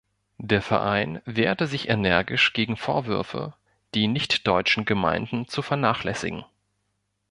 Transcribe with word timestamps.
Der 0.39 0.63
Verein 0.63 1.21
wehrte 1.25 1.67
sich 1.67 1.87
energisch 1.87 2.53
gegen 2.53 2.75
Vorwürfe, 2.75 3.53
die 3.93 4.07
nichtdeutschen 4.07 4.83
Gemeinden 4.85 5.47
zu 5.47 5.61
vernachlässigen. 5.61 6.43